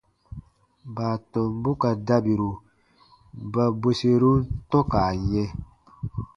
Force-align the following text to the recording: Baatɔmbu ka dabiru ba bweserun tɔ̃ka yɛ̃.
Baatɔmbu 0.95 1.71
ka 1.81 1.89
dabiru 2.07 2.51
ba 3.53 3.63
bweserun 3.81 4.39
tɔ̃ka 4.69 5.01
yɛ̃. 5.31 5.49